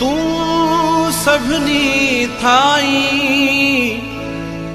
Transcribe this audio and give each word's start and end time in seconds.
ਤੂੰ 0.00 1.12
ਸਭਨੀ 1.12 2.26
ਥਾਈ 2.42 4.00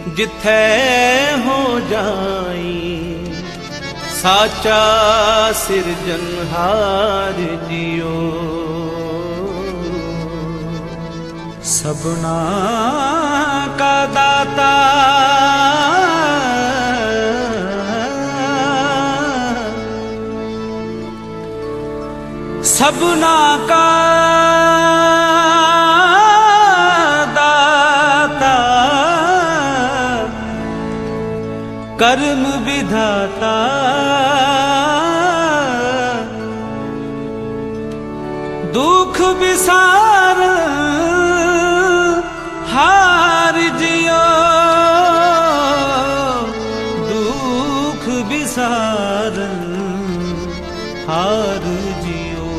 ਜਿੱਥੈ 0.07 1.37
ਹੋ 1.37 1.79
ਜਾਈ। 1.89 2.89
ਸਾਚਾ 4.21 4.81
ਸਿਰਜਨਹਾਰ 5.55 7.41
ਜਿਓ 7.69 8.19
ਸਭਨਾ 11.63 12.37
ਕਾ 13.79 14.05
ਦਾਤਾ। 14.05 14.71
ਸਭਨਾ 22.63 23.57
ਕਾ 23.69 24.12
ਕਰਮ 32.93 32.99
ਵਿਧਾਤਾ। 32.99 33.53
ਦੁਖ 38.73 39.21
ਵਿਸਾਰ 39.21 40.41
ਹਾਰ 42.73 43.59
ਜਿਓ। 43.79 44.21
ਦੁਖ 47.09 48.07
ਵਿਸਾਰ 48.07 49.39
ਹਾਰ 51.09 51.61
ਜਿਓ। 52.01 52.49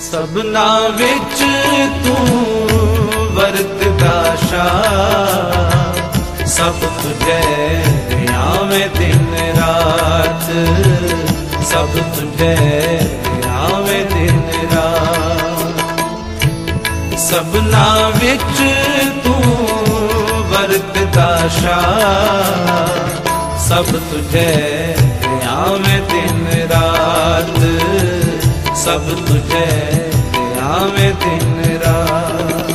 ਸਭਨਾ 0.00 0.88
ਵਿੱਚ 0.88 1.44
ਤੂੰ 2.06 2.46
ਵਰਤਦਾ 3.34 4.36
ਸ਼ਾ 4.48 4.70
ਸਭ 6.56 6.72
ਤੁਝੇ, 6.72 7.40
ਆਵੇਂ 8.34 8.88
ਦਿਨ 8.98 9.34
ਰਾਤ। 9.56 10.42
ਸਭ 11.66 11.88
ਤੁਝੇ, 12.14 12.56
ਆਵੇਂ 13.48 14.04
ਦਿਨ 14.04 14.42
ਰਾਤ। 14.74 15.80
ਸਭਨਾ 17.18 18.12
ਵਿੱਚ 18.22 18.60
ਤੂੰ 19.24 19.42
ਵਰਤਦਾ 20.50 21.48
ਸ਼ਾ 21.48 21.80
ਸਭ 23.58 23.84
ਤੁਝੇ, 23.84 24.94
ਆਵੇਂ 25.48 26.02
ਦਿਨ 26.02 26.70
ਰਾਤ। 26.70 27.58
ਸਭ 28.76 29.00
ਤੁਝੇ, 29.00 29.66
ਆਵੇਂ 30.62 31.12
ਦਿਨ 31.14 31.78
ਰਾਤ। 31.86 32.70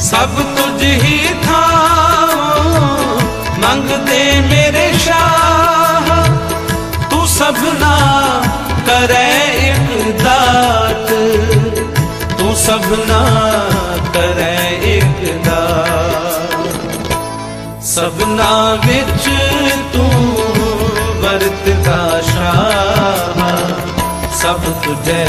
ਸਭ 0.01 0.43
ਤੁਝ 0.57 0.83
ਹੀ 0.83 1.29
ਥਾਵੋ 1.47 3.21
ਮੰਗਦੇ 3.59 4.41
ਮੇਰੇ 4.41 4.93
ਸ਼ਾਹ। 4.99 6.25
ਤੂੰ 7.11 7.27
ਸਭਨਾ 7.29 7.97
ਕਰੇ 8.87 9.69
ਇੱਕ 9.69 10.23
ਦਾਤ। 10.23 11.09
ਤੂੰ 12.39 12.57
ਸਭਨਾ 12.57 13.23
ਕਰੇ 14.15 14.57
ਇੱਕ 14.83 15.45
ਦਾਤ। 15.45 16.59
ਸਭਨਾ 17.83 18.79
ਵਿੱਚ 18.87 19.48
ਤੁਝੇ 24.89 25.25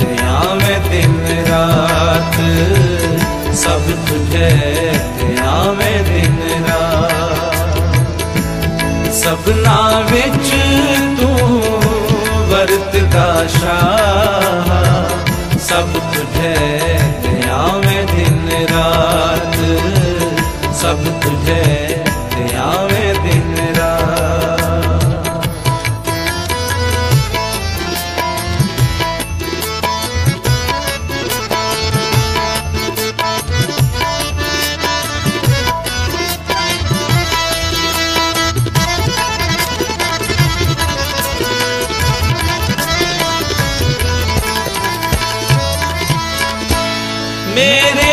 ਤੇ 0.00 0.16
ਆਵੇਂ 0.24 0.78
ਦਿਨ 0.90 1.14
ਰਾਤ। 1.50 2.36
ਸਭ 3.54 3.80
ਤੁਝੇ 4.08 4.50
ਤੇ 5.20 5.36
ਆਵੇਂ 5.42 6.04
ਦਿਨ 6.04 6.36
ਰਾਤ। 6.68 7.56
ਸਭਨਾ 9.14 10.02
ਵਿੱਚ 10.12 10.50
ਤੂੰ 11.20 11.62
ਵਰਤਦਾ 12.48 13.46
ਸ਼ਾਹ। 13.46 14.68
ਸਭ 15.58 15.88
ਤੁਝੇ 16.14 16.54
ਤੇ 17.22 17.50
ਆਵੇਂ 17.50 18.04
ਦਿਨ 18.04 18.48
ਰਾਤ। 18.74 19.56
ਸਭ 20.74 20.98
ਤੁਝੇ 21.22 21.63
ਮੇਰੇ 47.54 48.03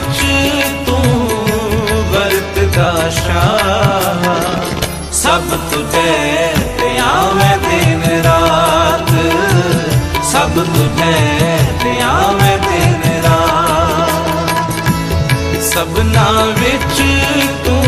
ਵਿੱਚ 0.00 0.20
ਤੂੰ 0.86 1.28
ਵਰਤਦਾ 2.12 3.10
ਸ਼ਾਹ। 3.10 4.24
ਸਭ 5.12 5.42
ਤੁਝੇ 5.70 6.52
ਪਿਆ 6.80 7.30
ਮੈਂ 7.34 7.58
ਦਿਨ 7.58 8.22
ਰਾਤ। 8.22 9.10
ਸਭ 10.24 10.48
ਤੁਝੇ 10.48 11.58
ਪਿਆ 11.82 12.32
ਮੈਂ 12.42 12.58
ਦਿਨ 12.58 13.22
ਰਾਤ। 13.22 14.28
ਸਭਨਾ 15.62 16.28
ਵਿੱਚ 16.58 17.02
ਤੂੰ 17.64 17.84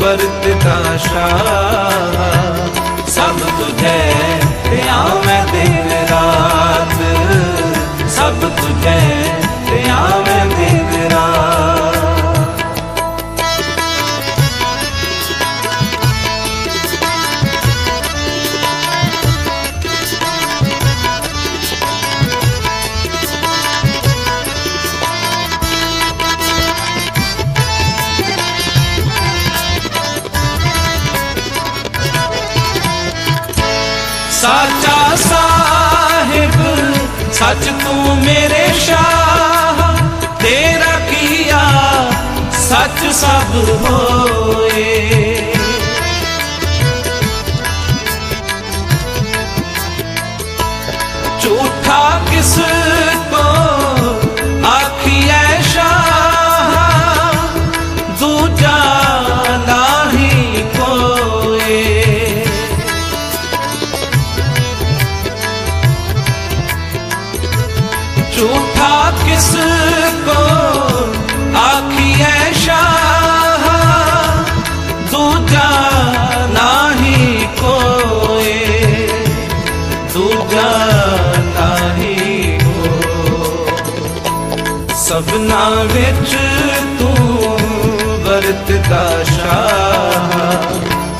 ਵਰਤਦਾ 0.00 0.96
ਸ਼ਾਹ। 0.96 3.08
ਸਭ 3.08 3.38
ਤੁਝੇ 3.58 3.98
ਪਿਆ 4.70 5.04
ਮੈਂ 5.26 5.46
ਦਿਨ 5.46 5.87
ਸਾਚਾ 34.40 35.16
ਸਾਹਿਬ 35.18 36.52
ਸੱਚ 37.32 37.64
ਤੂੰ 37.82 38.16
ਮੇਰੇ 38.16 38.66
ਸ਼ਾਹ 38.80 39.82
ਤੇਰਾ 40.40 40.98
ਕੀਆ 41.10 41.62
ਸੱਚ 42.60 43.04
ਸਭ 43.14 43.54
ਹੋਏ 43.84 45.27
ਸਭਨਾ 85.18 85.82
ਵਿੱਚ 85.82 86.36
ਤੂੰ 86.98 87.14
ਵਰਤਦਾ 88.24 89.24
ਸ਼ਾਹ। 89.24 90.30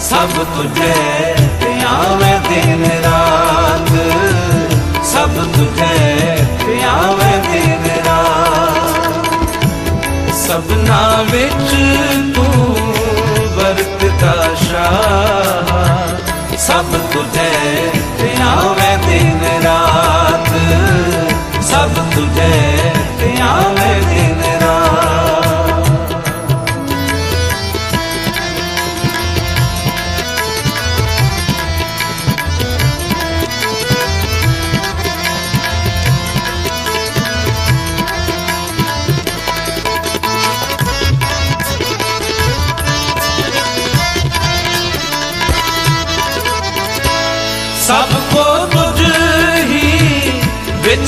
ਸਭ 0.00 0.26
ਤੁਝੇ 0.26 0.94
ਪਿਆਵੇਂ 1.60 2.40
ਦਿਨ 2.40 3.02
ਰਾਤ। 3.02 3.88
ਸਭ 5.04 5.28
ਤੁਝੇ 5.28 6.36
ਪਿਆਵੇਂ 6.66 7.38
ਦਿਨ 7.38 7.84
ਰਾਤ। 8.06 9.14
ਸਭਨਾ 10.34 11.24
ਵਿੱਚ 11.30 11.74
ਤੂੰ 12.34 12.76
ਵਰਤਦਾ 13.56 14.54
ਸ਼ਾਹ। 14.54 16.56
ਸਭ 16.56 16.86
ਤੁਝੇ 17.12 17.50
ਪਿਆਵੇਂ 18.20 18.98
ਦਿਨ 18.98 19.40
ਰਾਤ। 19.62 20.27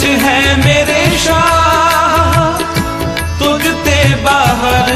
ਵਿੱਚ 0.01 0.23
ਹੈ 0.23 0.57
ਮੇਰੇ 0.57 1.17
ਸ਼ਾਹ। 1.19 2.61
ਤੁਝ 3.39 3.63
ਤੇ 3.85 4.15
ਬਾਹਰ 4.25 4.91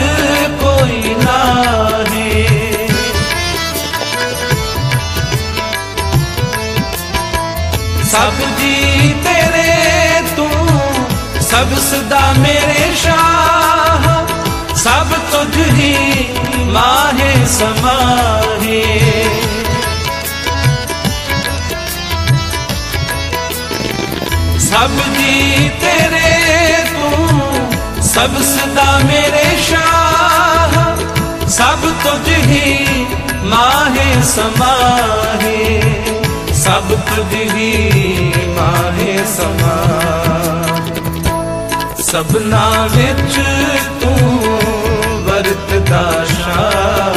ਕੋਈ 0.60 1.14
ਨਾਹੀ 1.24 2.46
ਸਭ 8.04 8.40
ਜੀ 8.58 9.14
ਤੇਰੇ 9.24 10.22
ਤੂੰ, 10.36 10.50
ਸਭ 11.40 11.78
ਸਦਾ 11.80 12.32
ਮੇਰੇ 12.38 12.94
ਸ਼ਾਹ। 12.96 14.08
ਸਭ 14.76 15.14
ਤੁਝ 15.32 15.56
ਹੀ 15.70 15.94
ਮਾਹੇ 16.66 17.34
ਸਮਾਹੇ 17.48 18.82
ਸਭ 24.84 24.96
ਜੀ 25.12 25.68
ਤੇਰੇ 25.80 26.30
ਤੂੰ 26.88 28.02
ਸਭ 28.02 28.34
ਸਦਾ 28.42 28.84
ਮੇਰੇ 29.04 29.44
ਸ਼ਾਹ। 29.60 30.74
ਸਭ 31.48 31.86
ਤੁਝ 32.02 32.28
ਹੀ 32.28 33.06
ਮਾਹੇ 33.44 34.22
ਸਮਾਹੇ। 34.22 35.80
ਸਭ 36.54 36.92
ਤੁਝ 37.08 37.32
ਹੀ 37.54 38.32
ਮਾਹੇ 38.58 39.18
ਸਮਾ 39.36 39.78
ਸਭਨਾ 42.02 42.66
ਵਿੱਚ 42.92 43.40
ਤੂੰ 44.02 44.58
ਵਰਤਦਾ 45.26 46.04
ਸ਼ਾਹ। 46.34 47.13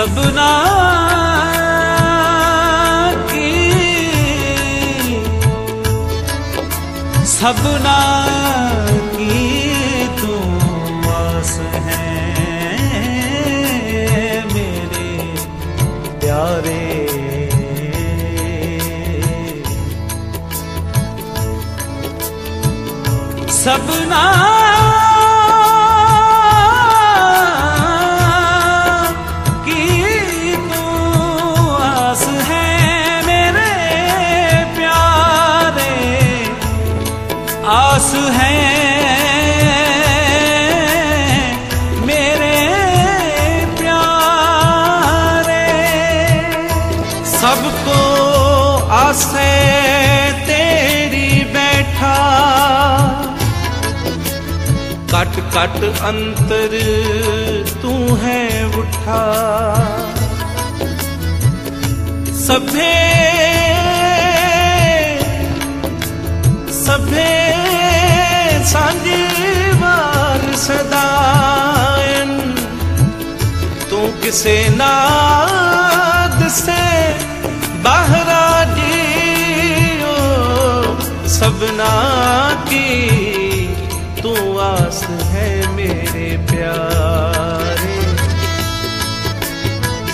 ਸਭਨਾ 0.00 0.50
ਕੀ? 3.30 3.50
ਸਭਨਾ 7.26 7.98
ਕੀ 9.16 10.08
ਤੂੰ 10.20 11.12
ਆਸ 11.14 11.58
ਹੈ 11.60 12.04
ਮੇਰੇ 14.54 15.18
ਪਿਆਰੇ? 16.20 17.06
ਸਭਨਾ 23.48 24.24
ਆਸੇ 48.90 49.50
ਤੇਰੀ 50.46 51.44
ਬੈਠਾ। 51.44 52.14
ਕਟ 55.12 55.38
ਕਟ 55.54 55.84
ਅੰਤਰ 56.08 56.74
ਤੂੰ 57.82 58.18
ਹੈ 58.18 58.64
ਉਠਾ। 58.64 59.20
ਸਭੇ 62.34 62.96
ਸਭੇ 66.72 67.54
ਸਾਂਝੀ 68.64 69.24
ਵਾਰ 69.74 70.56
ਸਦਾਇਨ। 70.56 72.54
ਤੂੰ 73.90 74.12
ਕਿਸੇ 74.22 74.68
ਨਾਦ 74.76 76.48
ਸੇ 76.48 76.82
ਬਾਹਰ 77.76 78.39
सबना 81.59 81.93
की 82.67 82.91
तू 84.21 84.31
आस 84.65 85.01
है 85.31 85.49
मेरे 85.75 86.27
प्यारे 86.51 87.97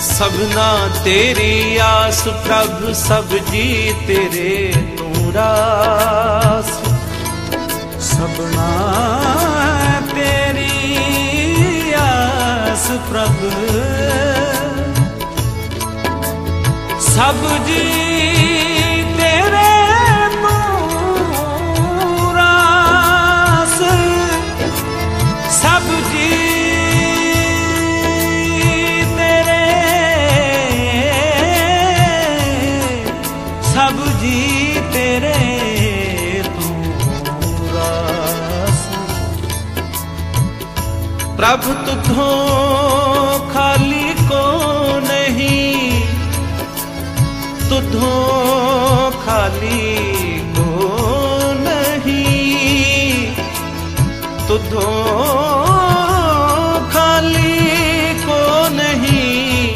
सबना 0.05 0.65
तेरी 1.03 1.77
आस 1.87 2.23
प्रभ 2.47 2.91
सब 3.01 3.35
जी 3.51 3.67
तेरे 4.07 4.55
नूरास 4.99 6.71
सबना 8.09 8.69
तेरी 10.13 10.73
आस 12.03 12.87
प्रभ 13.09 13.49
सब 17.11 17.45
जी 17.67 18.04
प्रभ 41.37 41.63
तुधो 41.85 42.27
खाली 43.53 44.13
को 44.23 44.43
नहीं 45.01 46.01
तुधो 47.69 48.11
खाली 49.25 49.87
को 50.53 50.69
नहीं 51.61 53.25
तुधो 54.47 54.89
ਖਾਲੀ 56.91 58.13
ਕੋ 58.25 58.69
ਨਹੀਂ 58.69 59.75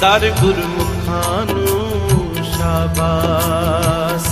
ਦਰ 0.00 0.28
ਗੁਰਮੁਖਾਂ 0.40 1.44
ਨੂੰ 1.46 2.44
ਸ਼ਾਬਾਸ 2.44 4.28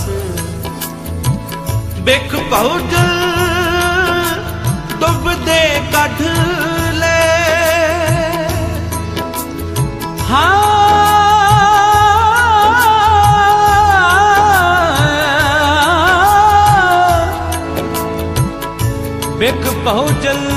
ਬਿਖ 2.01 2.35
ਬਹੁਜਲ 2.51 3.11
ਡੁੱਬਦੇ 4.99 5.59
ਕੱਢ 5.91 6.23
ਬਿਖ 19.82 19.90
ਬਹੁਜਲ 19.90 20.50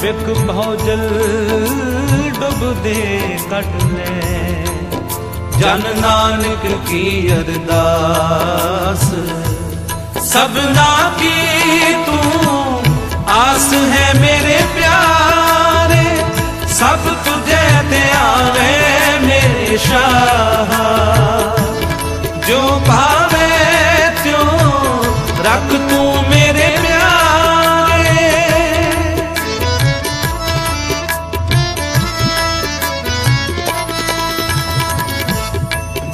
ਬਿਖ 0.00 0.38
ਬਹੁਜਲ 0.38 1.08
ਡੁੱਬਦੇ 2.40 3.20
ਕੱਢ 3.50 3.82
ਲੈ। 3.92 4.64
ਜਨ 5.58 5.82
ਨਾਨਕ 6.00 6.88
ਕੀ 6.88 7.30
ਅਰਦਾਸ। 7.32 9.14
ਸਭਨਾ 10.32 11.12
ਕੀ 11.18 11.34
ਤੂੰ 12.06 12.82
ਆਸ 13.28 13.72
ਹੈ 13.72 14.14
ਮੇਰੇ 14.20 14.60
ਪਿਆਰੇ। 14.76 15.39
ਸਭ 16.80 17.06
ਤੁਝੇ 17.24 17.56
ਤੇ 17.90 18.00
ਆਵੇ 18.16 18.68
ਮੇਰੇ 19.22 19.76
ਸ਼ਾਹ। 19.78 20.70
ਜੋ 22.48 22.60
ਭਾਵੇ 22.86 23.48
ਤਿਉ 24.24 24.44
ਰੱਖ 25.44 25.74
ਤੂੰ 25.90 26.24
ਮੇਰੇ 26.30 26.68
ਪਿਆਰੇ। 26.82 28.24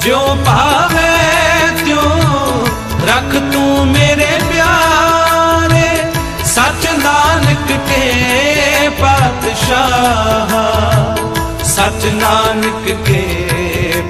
ਜੋ 0.05 0.19
ਭਾਵੇ 0.45 1.13
ਤਿਉ 1.85 2.67
ਰੱਖ 3.07 3.31
ਤੂੰ 3.53 3.87
ਮੇਰੇ 3.87 4.31
ਪਿਆਰੇ, 4.51 5.89
ਸੱਚ 6.45 6.87
ਨਾਨਕ 7.03 7.71
ਕੇ 7.89 8.03
ਪਾਤਸ਼ਾਹ। 9.01 10.56
ਸੱਚ 11.87 12.05
ਨਾਨਕ 12.05 12.85
ਕੇ 13.05 13.21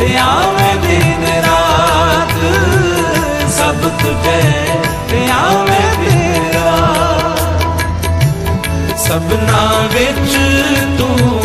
ਤੇ 0.00 0.16
ਆਵੇਂ 0.16 0.74
ਦਿਨ 0.74 1.26
ਰਾਤ। 1.36 2.36
ਸਭ 3.50 3.88
ਤੁਝੇ 4.04 4.42
ਤੇ 5.10 5.30
ਆਵੇਂ 5.30 5.96
ਦਿਨ 5.98 6.50
ਰਾਤ। 6.54 7.40
ਸਭਨਾ 8.98 9.88
ਵਿੱਚ 9.92 10.36
ਤੂੰ 10.98 11.40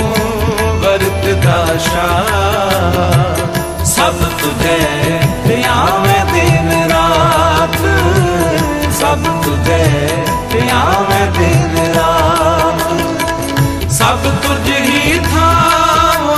ਵਰਤਦਾ 0.82 1.66
ਸ਼ਾਹ। 1.80 3.27
ਸਭ 3.98 4.14
ਤੁਝੇ 4.14 4.78
ਤੇ 5.48 5.64
ਆਵੇਂ 5.64 6.26
ਦਿਨ 6.26 6.72
ਰਾਤ। 6.92 7.78
ਸਭ 9.00 9.24
ਤੁਝੇ 9.44 9.86
ਤੇ 10.52 10.62
ਆਵੇਂ 10.72 11.26
ਦਿਨ 11.32 11.78
ਰਾਤ। 11.96 13.92
ਸਭ 13.92 14.28
ਤੁਝ 14.44 14.70
ਹੀ 14.72 15.20
ਥਾਵੋ 15.20 16.36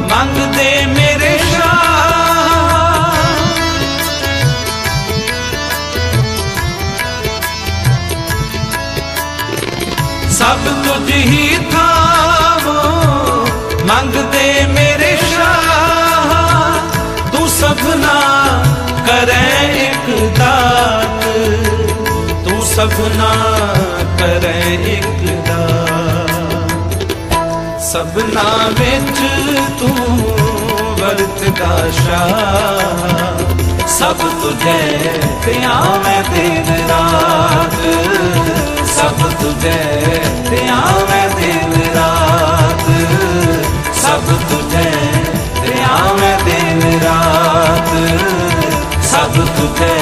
ਮੰਗਦੇ 0.00 0.86
ਮੇਰੇ 0.86 1.38
ਸ਼ਾਹ। 1.50 3.14
ਸਭ 10.30 10.68
ਤੁਝ 10.84 11.10
ਹੀ 11.10 11.55
ਸਭਨਾ 27.96 28.42
ਵਿੱਚ 28.68 29.18
ਤੂੰ 29.80 30.16
ਵਰਤਦਾ 31.00 31.90
ਸ਼ਾਹ। 31.90 33.88
ਸਭ 33.88 34.14
ਤੁਝੇ 34.14 34.98
ਤੇ 35.44 35.64
ਆਵੇਂ 35.64 36.22
ਦਿਨ 36.30 36.88
ਰਾਤ। 36.88 37.78
ਸਭ 38.88 39.22
ਤੁਝੇ 39.40 39.78
ਤੇ 40.50 40.68
ਆਵੇਂ 40.68 41.28
ਦਿਨ 41.36 41.72
ਰਾਤ। 41.94 42.84
ਸਭ 43.96 44.34
ਤੁਝੇ 44.50 44.92
ਤੇ 45.62 45.74
ਆਵੇਂ 45.90 46.36
ਦਿਨ 46.44 47.00
ਰਾਤ। 47.00 47.90
ਸਭ 49.04 49.42
ਤੁਝੇ 49.56 49.95